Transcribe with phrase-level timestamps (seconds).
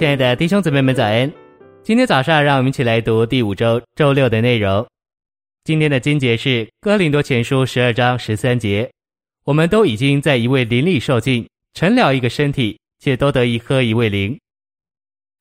[0.00, 1.30] 亲爱的弟兄姊妹们，早安！
[1.82, 4.86] 今天早上，让我们一起来读第五周周六的内容。
[5.62, 8.90] 今天的经节是哥林多前书十二章十三节。
[9.44, 14.40] 我们都已经在一位灵里受尽，成了一个身体，且都得以喝一位灵。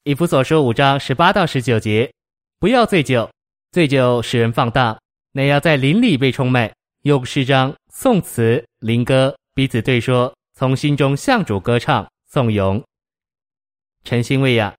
[0.03, 2.11] 以弗所书五章十八到十九节。
[2.59, 3.31] 不要醉酒，
[3.71, 4.99] 醉酒使人放荡，
[5.31, 6.69] 乃要在灵里被充满，
[7.03, 12.83] 用诗章、颂词、灵歌彼此对说，从心中向主歌唱颂咏。
[14.09, 14.73] 诚心喂养，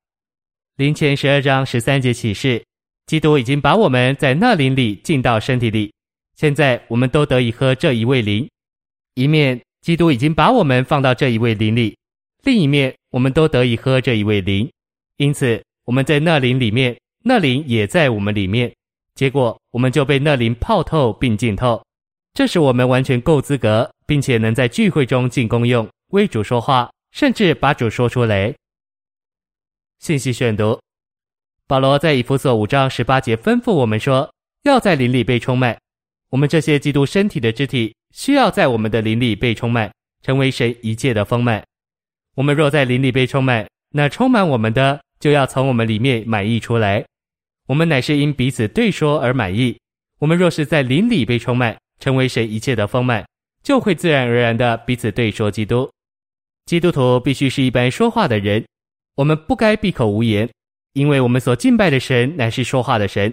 [0.74, 2.60] 林前十二章十三节启示，
[3.06, 5.94] 基督已经把我们在那灵里进到身体里，
[6.36, 8.50] 现在我们都得以喝这一位灵。
[9.14, 11.94] 一面，基督已经把我们放到这一位灵里；
[12.42, 14.68] 另一面，我们都得以喝这一位灵。
[15.18, 18.74] 因此，我们在那灵里面，那灵也在我们里面。
[19.14, 21.80] 结果，我们就被那灵泡透并浸透，
[22.34, 28.52] 这使我们完全够资格，并且能在聚会中进功用，为主说话，甚至把主说出来。
[30.00, 30.80] 信息选读：
[31.66, 35.78] 保罗在以弗所五章十八节吩咐我们说，要在灵里被充满。
[36.30, 41.62] 我们这些基督身体的肢体，需要在我们的灵里被充满，成为神一切的丰满。
[42.34, 47.04] 我们若在灵里被充满，那充满我们的就要从我们里面满溢出来。
[47.68, 49.78] 我们乃是因彼此对说而满意。
[50.18, 53.22] 我们若是在灵里被充满，成为神一切的丰满，
[53.62, 55.90] 就会自然而然的彼此对说基督。
[56.64, 58.64] 基督徒必须是一般说话的人。
[59.20, 60.48] 我们不该闭口无言，
[60.94, 63.30] 因为我们所敬拜的神乃是说话的神。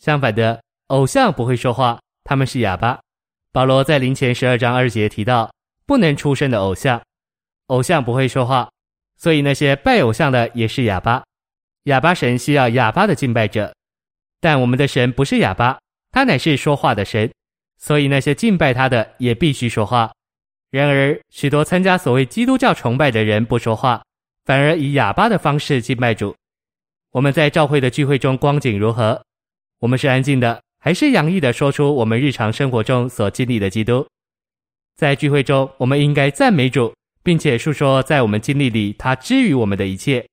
[0.00, 2.98] 相反的，偶像不会说话，他们是哑巴。
[3.52, 5.48] 保罗在林前十二章二节提到，
[5.86, 7.00] 不能出声的偶像，
[7.68, 8.68] 偶像不会说话，
[9.16, 11.22] 所以那些拜偶像的也是哑巴。
[11.84, 13.72] 哑巴神需要哑巴的敬拜者，
[14.40, 15.78] 但我们的神不是哑巴，
[16.10, 17.32] 他乃是说话的神，
[17.78, 20.10] 所以那些敬拜他的也必须说话。
[20.72, 24.02] 然而，许多参加所谓基督教崇拜的人不说话。
[24.48, 26.34] 反而以哑巴的方式敬拜主。
[27.12, 29.20] 我们在教会的聚会中光景如何？
[29.78, 34.06] 我们是安静的，还是洋溢的说出我们日常生活中所经历的基督？
[34.96, 40.26] 在聚会中，我们应该赞美主，并且述说在我们经历里他之于我们的一切。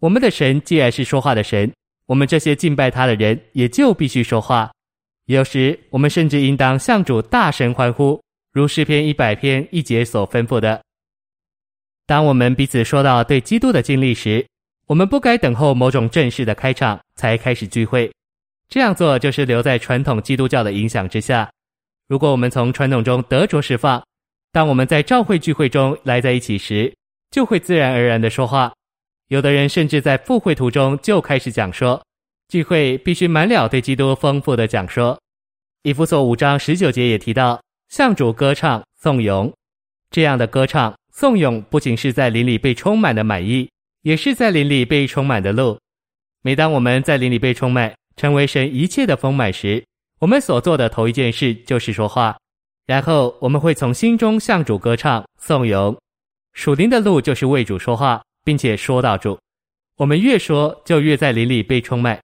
[0.00, 1.72] 我们的神既然是说话的神，
[2.06, 4.72] 我们这些敬拜他的人也就必须说话。
[5.26, 8.20] 有时我们甚至应当向主大声欢呼，
[8.52, 10.82] 如诗篇一百篇一节所吩咐的。
[12.12, 14.46] 当我们彼此说到对基督的经历时，
[14.86, 18.12] 我们不该等候某种正式的开场才开始聚会。
[18.68, 21.50] 这样做就是留在传统基督教的影响之下。
[22.08, 24.04] 如果我们从传统中得着释放，
[24.52, 26.94] 当我们在教会聚会中来在一起时，
[27.30, 28.70] 就会自然而然的说话。
[29.28, 31.98] 有的人甚至在赴会途中就开始讲说。
[32.48, 35.18] 聚会必须满了对基督丰富的讲说。
[35.82, 37.58] 以弗所五章十九节也提到，
[37.88, 39.50] 向主歌唱颂咏，
[40.10, 40.94] 这样的歌唱。
[41.12, 43.68] 颂咏不仅是在林里被充满的满意，
[44.02, 45.78] 也是在林里被充满的路。
[46.42, 49.84] 每当我们在林里被充满，成为神一切的丰满时，
[50.20, 52.36] 我们所做的头一件事就是说话。
[52.86, 55.96] 然后我们会从心中向主歌唱颂咏。
[56.52, 59.38] 属灵的路就是为主说话，并且说到主。
[59.98, 62.18] 我们越说，就越在林里被充满。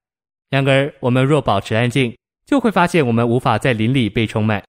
[0.51, 2.17] 然而，我们若保持安静，
[2.47, 4.65] 就会发现我们无法在林里被充满。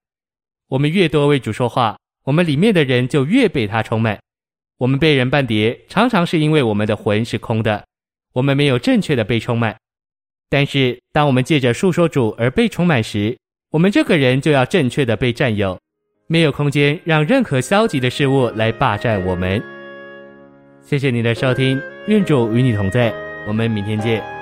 [0.68, 1.96] 我们越多为主说话。
[2.24, 4.18] 我们里面的人就越被他充满。
[4.78, 7.84] 我们被人绊跌，常常是因为我们的魂是空的，
[8.32, 9.76] 我们没有正确的被充满。
[10.48, 13.36] 但是，当我们借着述说主而被充满时，
[13.70, 15.78] 我们这个人就要正确的被占有，
[16.26, 19.62] 没有空间让任何消极的事物来霸占我们。
[20.82, 23.12] 谢谢你的收听，愿主与你同在，
[23.46, 24.39] 我们明天见。